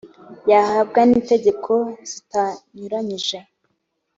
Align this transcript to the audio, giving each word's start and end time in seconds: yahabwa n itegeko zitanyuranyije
yahabwa 0.51 0.99
n 1.09 1.11
itegeko 1.19 1.73
zitanyuranyije 2.09 3.37